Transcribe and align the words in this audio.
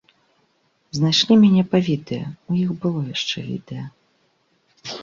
Знайшлі 0.99 1.33
мяне 1.43 1.63
па 1.75 1.83
відэа, 1.91 2.33
у 2.53 2.59
іх 2.63 2.69
было 2.87 2.99
яшчэ 3.15 3.39
відэа. 3.53 3.89